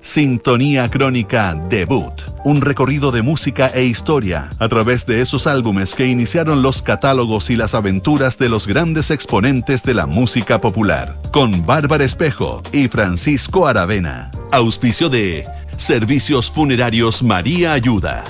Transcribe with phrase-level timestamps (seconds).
[0.00, 2.12] Sintonía Crónica Debut,
[2.44, 7.50] un recorrido de música e historia a través de esos álbumes que iniciaron los catálogos
[7.50, 12.88] y las aventuras de los grandes exponentes de la música popular, con Bárbara Espejo y
[12.88, 14.30] Francisco Aravena.
[14.52, 18.24] Auspicio de Servicios Funerarios María Ayuda.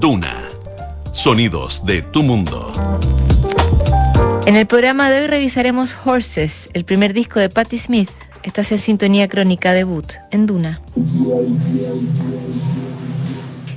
[0.00, 0.36] Duna.
[1.12, 2.72] Sonidos de tu mundo.
[4.44, 8.10] En el programa de hoy revisaremos Horses, el primer disco de Patti Smith.
[8.42, 10.80] Estás en sintonía crónica debut en Duna.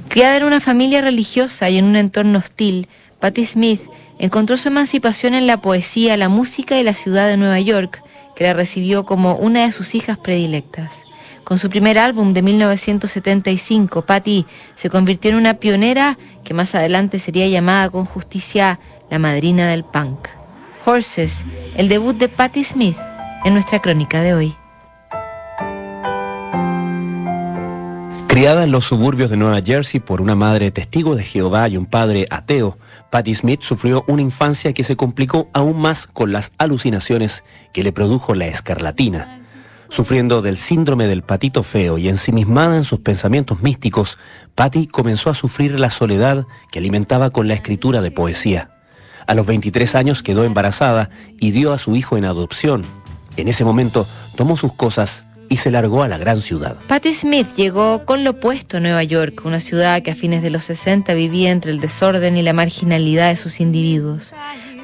[0.10, 2.88] Criada en una familia religiosa y en un entorno hostil,
[3.20, 3.82] Patti Smith
[4.18, 8.02] encontró su emancipación en la poesía, la música y la ciudad de Nueva York,
[8.36, 11.04] que la recibió como una de sus hijas predilectas.
[11.44, 17.20] Con su primer álbum de 1975, Patti se convirtió en una pionera que más adelante
[17.20, 18.80] sería llamada con justicia
[19.12, 20.28] la madrina del punk.
[20.86, 21.46] Horses,
[21.76, 22.98] el debut de Patti Smith
[23.44, 24.56] en nuestra crónica de hoy.
[28.28, 31.86] Criada en los suburbios de Nueva Jersey por una madre testigo de Jehová y un
[31.86, 32.78] padre ateo,
[33.10, 37.94] Patti Smith sufrió una infancia que se complicó aún más con las alucinaciones que le
[37.94, 39.42] produjo la escarlatina.
[39.90, 44.18] Sufriendo del síndrome del patito feo y ensimismada en sus pensamientos místicos,
[44.56, 48.72] Patty comenzó a sufrir la soledad que alimentaba con la escritura de poesía.
[49.28, 52.84] A los 23 años quedó embarazada y dio a su hijo en adopción,
[53.38, 56.78] en ese momento tomó sus cosas y se largó a la gran ciudad.
[56.88, 60.50] Patti Smith llegó con lo opuesto a Nueva York, una ciudad que a fines de
[60.50, 64.34] los 60 vivía entre el desorden y la marginalidad de sus individuos.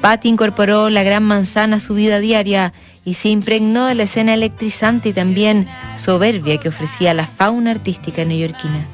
[0.00, 2.72] Patti incorporó la gran manzana a su vida diaria
[3.04, 8.24] y se impregnó de la escena electrizante y también soberbia que ofrecía la fauna artística
[8.24, 8.86] neoyorquina.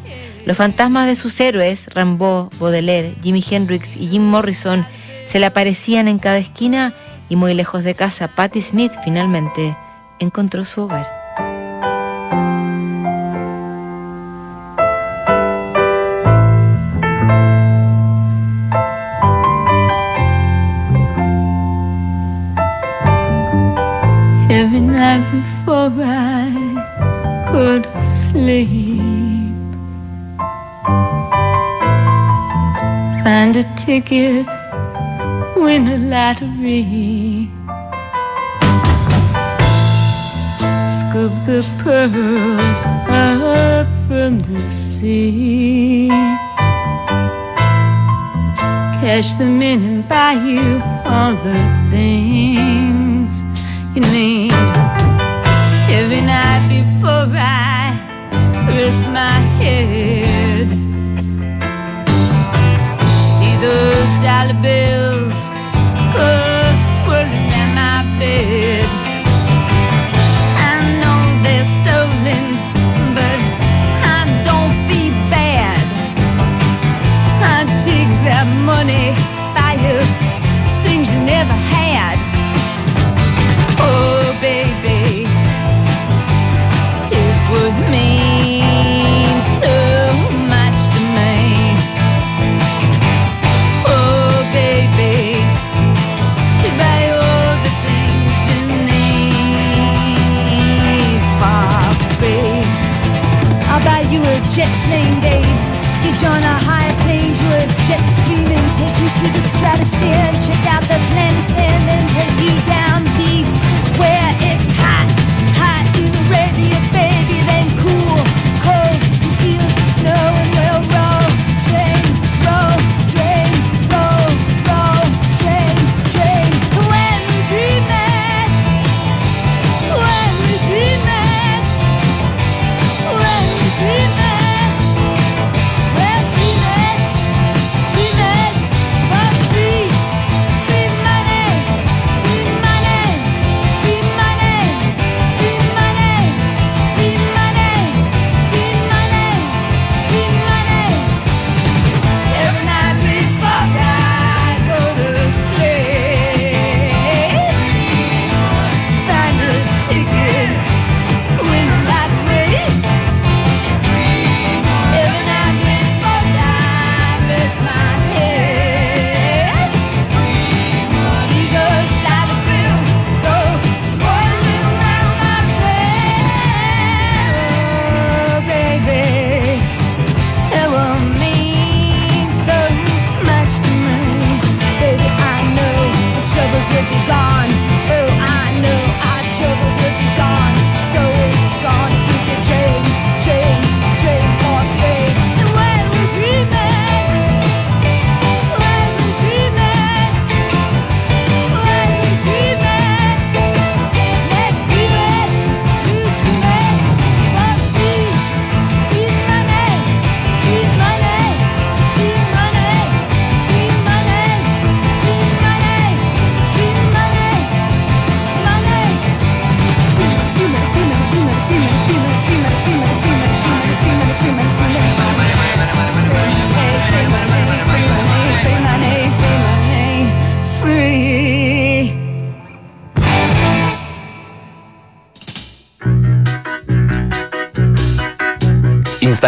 [0.46, 4.86] Los fantasmas de sus héroes, Rimbaud, Baudelaire, Jimi Hendrix y Jim Morrison,
[5.26, 6.94] se le aparecían en cada esquina
[7.28, 9.76] y muy lejos de casa, Patti Smith finalmente
[10.18, 11.17] encontró su hogar.
[34.08, 34.46] Ticket
[35.56, 37.48] win a lottery.
[40.98, 46.08] Scoop the pearls up from the sea.
[49.00, 51.77] Cash them in and buy you all the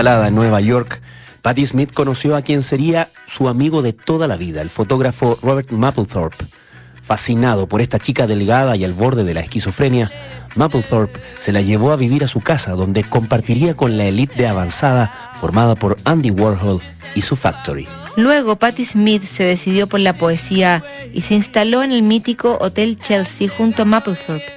[0.00, 1.02] En Nueva York,
[1.42, 5.72] Patti Smith conoció a quien sería su amigo de toda la vida, el fotógrafo Robert
[5.72, 6.42] Mapplethorpe.
[7.02, 10.10] Fascinado por esta chica delgada y al borde de la esquizofrenia,
[10.56, 14.48] Mapplethorpe se la llevó a vivir a su casa, donde compartiría con la élite de
[14.48, 16.80] avanzada formada por Andy Warhol
[17.14, 17.86] y su Factory.
[18.16, 20.82] Luego, Patti Smith se decidió por la poesía
[21.12, 24.50] y se instaló en el mítico Hotel Chelsea junto a Mapplethorpe.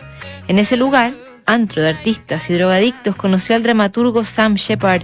[0.48, 1.12] En ese lugar,
[1.46, 5.04] antro de artistas y drogadictos, conoció al dramaturgo Sam Shepard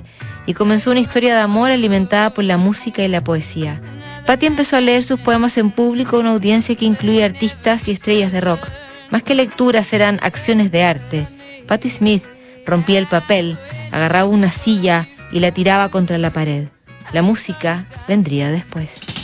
[0.50, 3.80] y comenzó una historia de amor alimentada por la música y la poesía.
[4.26, 7.92] Patti empezó a leer sus poemas en público a una audiencia que incluye artistas y
[7.92, 8.68] estrellas de rock.
[9.12, 11.28] Más que lecturas eran acciones de arte.
[11.68, 12.24] Patti Smith
[12.66, 13.60] rompía el papel,
[13.92, 16.70] agarraba una silla y la tiraba contra la pared.
[17.14, 19.19] La música vendría después.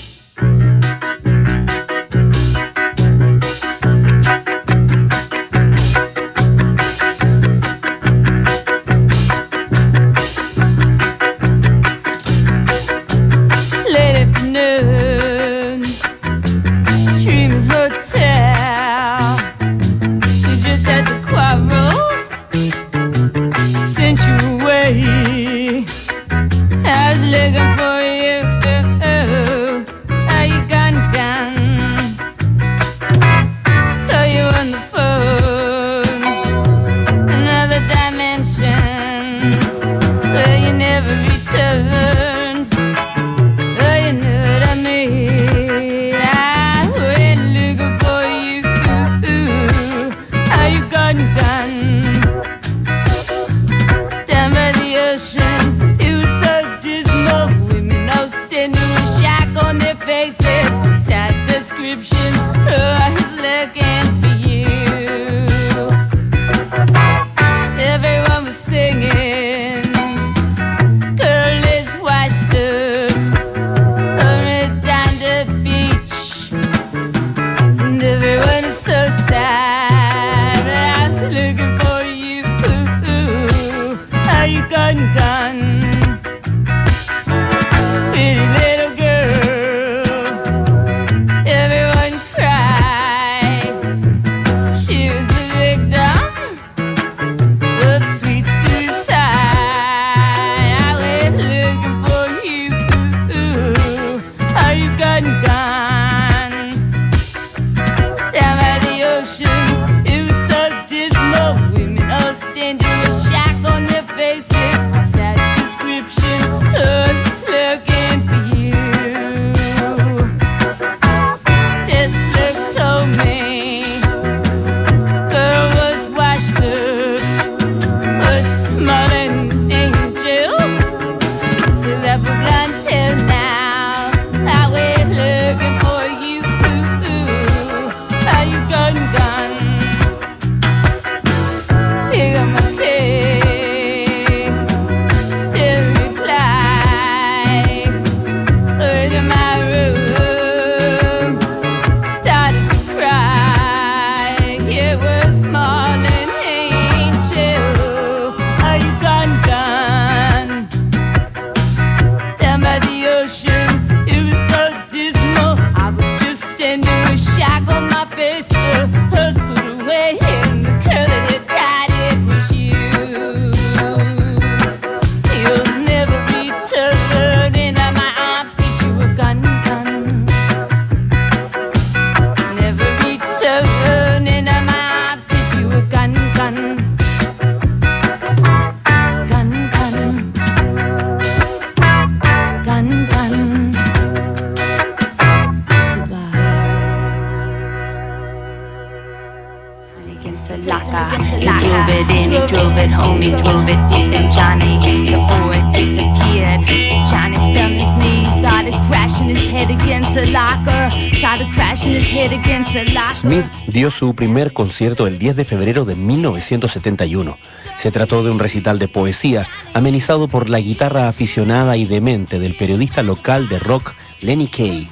[213.75, 217.37] Dio su primer concierto el 10 de febrero de 1971.
[217.75, 222.55] Se trató de un recital de poesía amenizado por la guitarra aficionada y demente del
[222.55, 224.87] periodista local de rock Lenny Kay.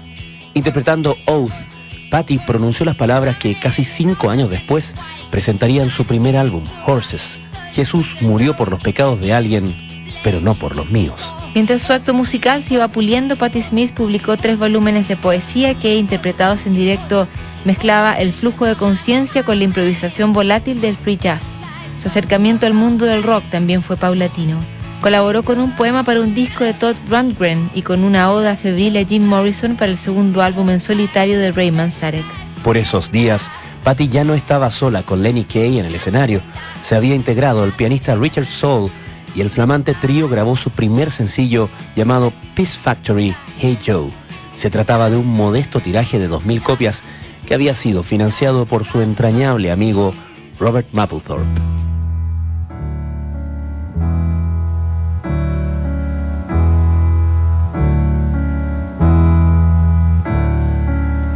[0.54, 1.54] Interpretando Oath,
[2.12, 4.96] Patty pronunció las palabras que casi cinco años después
[5.32, 7.38] presentarían su primer álbum, Horses.
[7.72, 9.78] Jesús murió por los pecados de alguien,
[10.26, 11.32] pero no por los míos.
[11.56, 15.96] Mientras su acto musical se iba puliendo, Patti Smith publicó tres volúmenes de poesía que,
[15.96, 17.30] interpretados en directo,
[17.66, 21.42] mezclaba el flujo de conciencia con la improvisación volátil del free jazz.
[22.00, 24.60] Su acercamiento al mundo del rock también fue paulatino.
[25.02, 28.98] Colaboró con un poema para un disco de Todd Rundgren y con una oda febril
[28.98, 32.26] a Jim Morrison para el segundo álbum en solitario de Ray Manzarek.
[32.64, 33.52] Por esos días,
[33.84, 36.42] Patti ya no estaba sola con Lenny Kay en el escenario.
[36.82, 38.90] Se había integrado el pianista Richard Soul
[39.36, 44.10] y el flamante trío grabó su primer sencillo llamado Peace Factory Hey Joe.
[44.56, 47.04] Se trataba de un modesto tiraje de 2.000 copias
[47.46, 50.14] que había sido financiado por su entrañable amigo
[50.60, 51.62] Robert Mapplethorpe.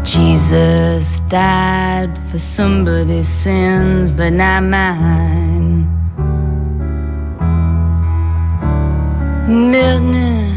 [0.03, 5.85] Jesus died for somebody's sins, but not mine.
[9.47, 10.55] Milton,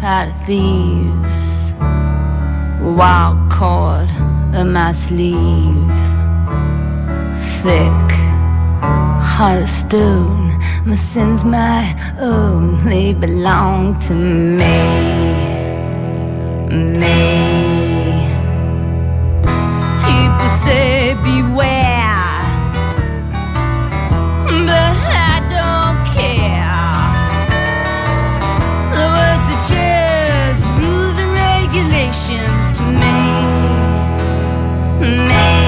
[0.00, 1.72] pot thieves,
[2.80, 4.10] wild cord
[4.54, 5.90] of my sleeve,
[7.62, 8.10] thick,
[9.32, 10.48] heart of stone.
[10.84, 14.78] My sins, my own, they belong to me,
[16.70, 18.26] me.
[20.06, 21.79] People say beware,
[35.10, 35.59] Me.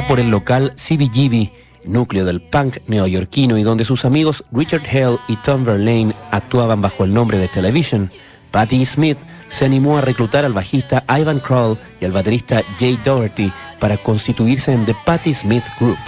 [0.00, 1.50] Por el local CBGB,
[1.84, 7.04] núcleo del punk neoyorquino y donde sus amigos Richard Hell y Tom Verlaine actuaban bajo
[7.04, 8.10] el nombre de Television,
[8.50, 9.18] Patti Smith
[9.50, 14.72] se animó a reclutar al bajista Ivan Kroll y al baterista Jay Doherty para constituirse
[14.72, 15.98] en The Patti Smith Group.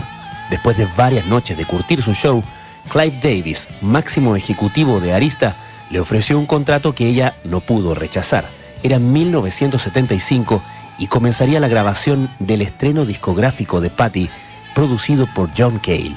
[0.48, 2.42] Después de varias noches de curtir su show,
[2.90, 5.54] Clive Davis, máximo ejecutivo de Arista,
[5.90, 8.46] le ofreció un contrato que ella no pudo rechazar.
[8.82, 10.62] Era 1975
[10.98, 14.28] y comenzaría la grabación del estreno discográfico de Patti,
[14.74, 16.16] producido por John Cale.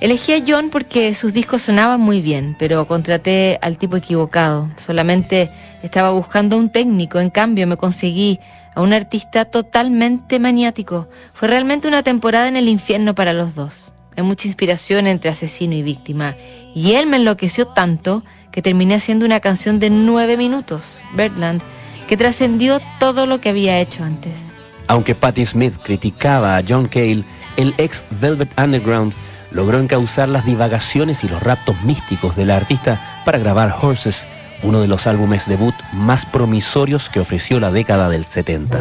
[0.00, 4.70] Elegí a John porque sus discos sonaban muy bien, pero contraté al tipo equivocado.
[4.76, 5.50] Solamente
[5.82, 8.40] estaba buscando un técnico, en cambio me conseguí
[8.74, 11.08] a un artista totalmente maniático.
[11.32, 13.92] Fue realmente una temporada en el infierno para los dos.
[14.16, 16.34] Hay mucha inspiración entre asesino y víctima.
[16.74, 21.62] Y él me enloqueció tanto que terminé haciendo una canción de nueve minutos, Birdland,
[22.10, 24.52] que trascendió todo lo que había hecho antes.
[24.88, 27.22] Aunque Patti Smith criticaba a John Cale,
[27.56, 29.12] el ex Velvet Underground
[29.52, 34.26] logró encauzar las divagaciones y los raptos místicos de la artista para grabar Horses,
[34.64, 38.80] uno de los álbumes debut más promisorios que ofreció la década del 70.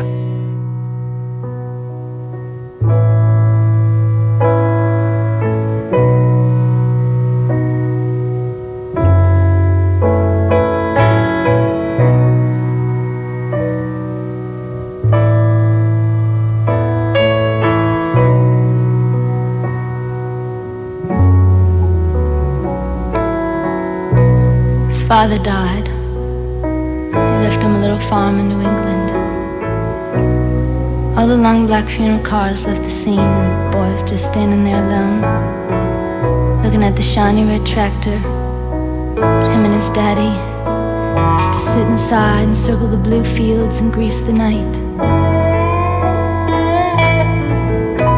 [25.30, 25.88] Father died.
[25.88, 29.12] He left him a little farm in New England.
[31.15, 34.84] All the long black funeral cars left the scene, and the boys just standing there
[34.84, 35.22] alone,
[36.63, 38.18] looking at the shiny red tractor.
[39.54, 40.34] Him and his daddy
[41.36, 44.74] used to sit inside and circle the blue fields and grease the night.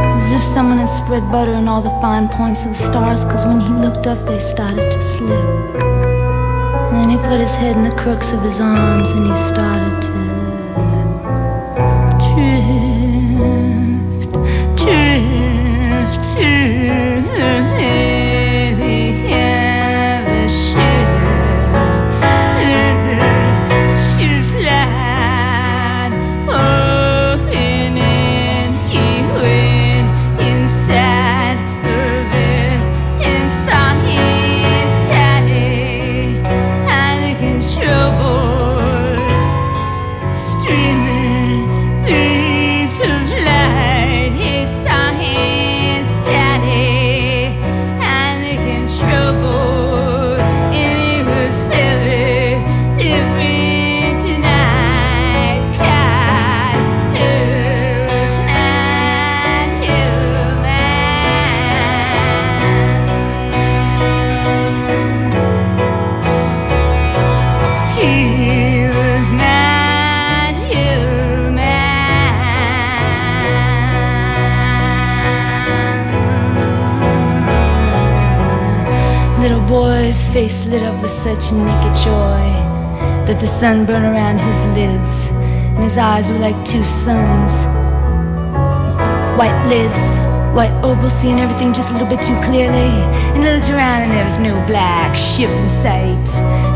[0.08, 2.84] It was as if someone had spread butter on all the fine points of the
[2.90, 5.91] stars, cause when he looked up, they started to slip.
[6.92, 10.02] And then he put his head in the crooks of his arms and he started
[10.02, 10.31] to
[81.22, 82.42] such naked joy
[83.30, 85.30] that the sun burned around his lids,
[85.78, 87.54] and his eyes were like two suns.
[89.38, 90.18] White lids,
[90.58, 92.90] white opal, seeing everything just a little bit too clearly.
[93.38, 96.26] And he looked around, and there was no black ship in sight,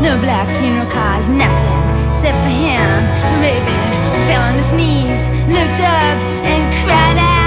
[0.00, 3.02] no black funeral cars, nothing except for him.
[3.42, 3.98] Raven
[4.30, 5.18] fell on his knees,
[5.50, 7.45] looked up, and cried out.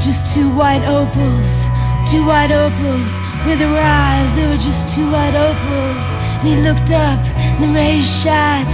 [0.00, 1.66] were just two white opals,
[2.10, 3.20] two white opals.
[3.44, 6.04] With her eyes, they were just two white opals.
[6.40, 8.70] And he looked up, and the rays shot,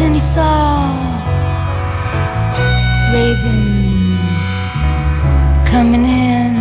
[0.00, 0.88] and he saw
[3.12, 4.16] Raven
[5.66, 6.56] coming in.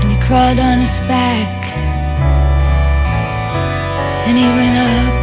[0.00, 1.64] And he crawled on his back,
[4.26, 5.21] and he went up.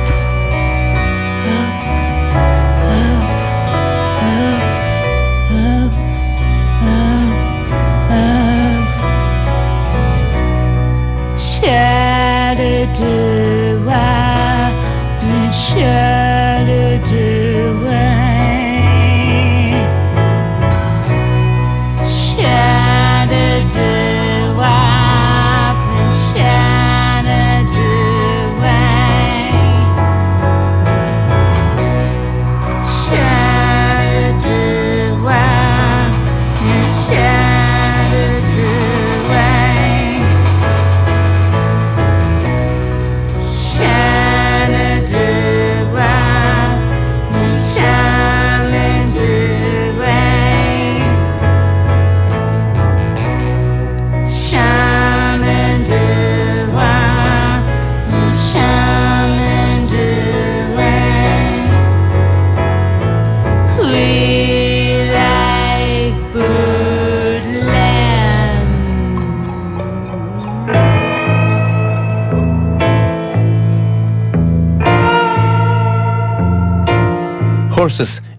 [13.00, 14.72] de voir
[15.20, 15.52] plus
[17.10, 17.39] de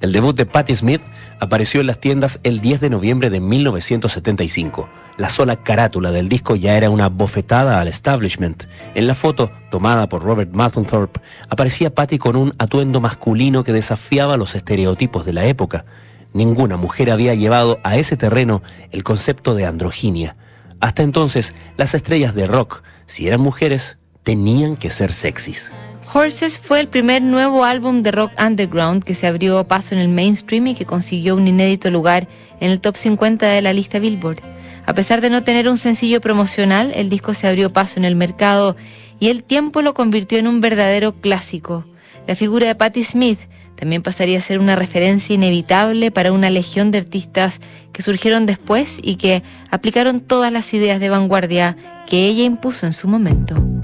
[0.01, 1.03] el debut de Patti Smith,
[1.39, 4.89] apareció en las tiendas el 10 de noviembre de 1975.
[5.17, 8.65] La sola carátula del disco ya era una bofetada al establishment.
[8.95, 14.39] En la foto, tomada por Robert Mapplethorpe, aparecía Patti con un atuendo masculino que desafiaba
[14.39, 15.85] los estereotipos de la época.
[16.33, 20.37] Ninguna mujer había llevado a ese terreno el concepto de androginia.
[20.81, 25.73] Hasta entonces, las estrellas de rock, si eran mujeres, tenían que ser sexys.
[26.13, 30.09] Horses fue el primer nuevo álbum de rock underground que se abrió paso en el
[30.09, 32.27] mainstream y que consiguió un inédito lugar
[32.61, 34.41] en el top 50 de la lista Billboard.
[34.87, 38.17] A pesar de no tener un sencillo promocional, el disco se abrió paso en el
[38.17, 38.77] mercado
[39.21, 41.85] y el tiempo lo convirtió en un verdadero clásico.
[42.27, 43.39] La figura de Patti Smith
[43.77, 47.61] también pasaría a ser una referencia inevitable para una legión de artistas
[47.93, 52.93] que surgieron después y que aplicaron todas las ideas de vanguardia que ella impuso en
[52.93, 53.80] su momento.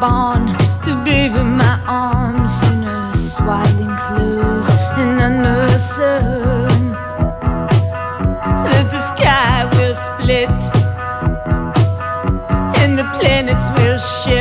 [0.00, 0.46] Barn,
[0.86, 6.92] the baby in my arms in a swaddling clothes and under the sun.
[8.64, 10.60] That the sky will split
[12.80, 14.37] and the planets will shift.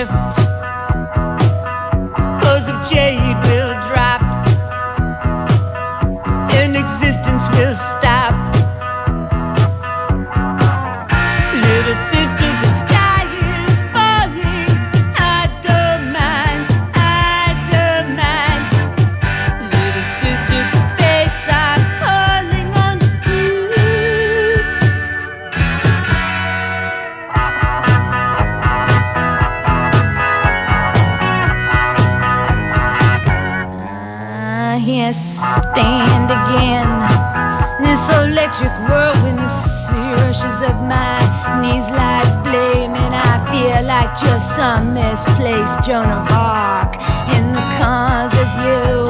[45.87, 46.99] Joan of Arc.
[47.31, 49.07] In the cars as you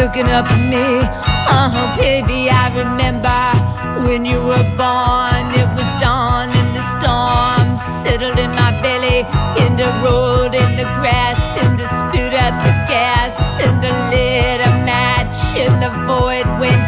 [0.00, 1.04] looking up at me.
[1.44, 3.36] Oh, baby, I remember
[4.08, 5.44] when you were born.
[5.52, 9.28] It was dawn and the storm settled in my belly,
[9.60, 14.64] in the road, in the grass, in the spit at the gas, in the lit
[14.64, 16.79] a match in the void when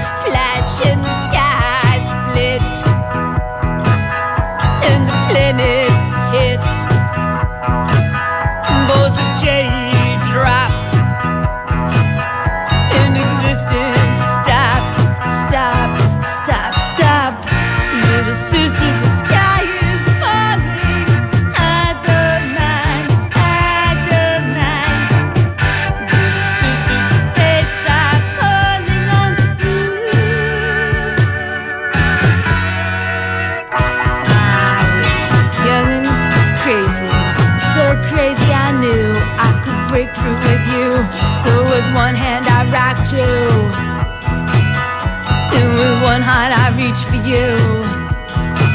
[46.02, 47.54] one heart I reached for you.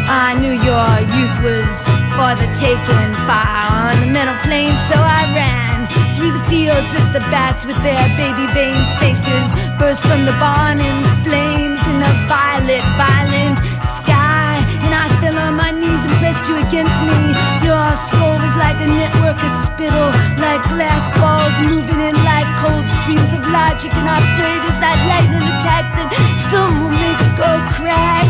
[0.07, 1.67] I knew your youth was
[2.15, 7.11] for the taking, fire on the mental plane, so I ran through the fields as
[7.11, 12.13] the bats with their baby vein faces burst from the barn in flames in the
[12.31, 14.63] violet, violent sky.
[14.87, 17.19] And I fell on my knees and pressed you against me.
[17.59, 22.87] Your skull was like a network of spittle, like glass balls moving in like cold
[23.03, 23.91] streams logic.
[23.97, 28.29] And prayed as that lightning attack, then some will make it go crack.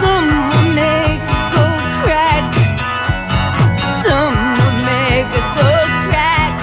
[0.00, 1.66] Some will make it go
[2.04, 2.44] crack.
[4.04, 5.70] Some will make it go
[6.04, 6.54] crack.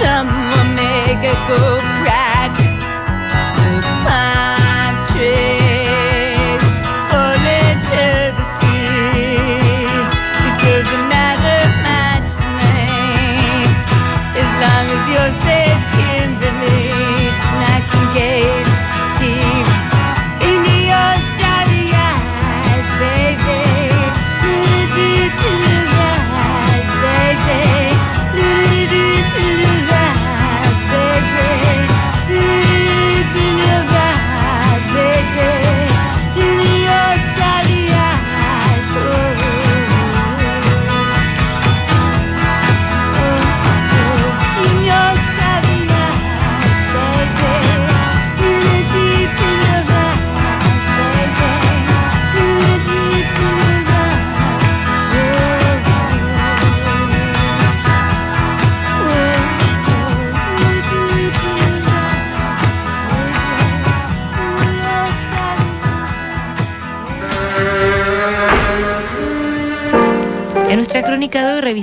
[0.00, 1.77] Some will make it go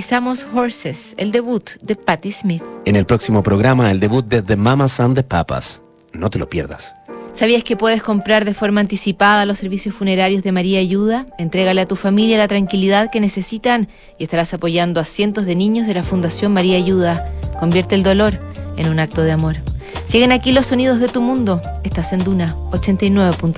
[0.06, 2.62] Revisamos Horses, el debut de Patti Smith.
[2.84, 5.82] En el próximo programa, el debut de The Mamas and the Papas.
[6.12, 6.94] No te lo pierdas.
[7.32, 11.26] ¿Sabías que puedes comprar de forma anticipada los servicios funerarios de María Ayuda?
[11.38, 15.88] Entrégale a tu familia la tranquilidad que necesitan y estarás apoyando a cientos de niños
[15.88, 17.28] de la Fundación María Ayuda.
[17.58, 18.38] Convierte el dolor
[18.76, 19.56] en un acto de amor.
[20.04, 21.60] Siguen aquí los sonidos de tu mundo.
[21.82, 23.54] Estás en Duna 89.7.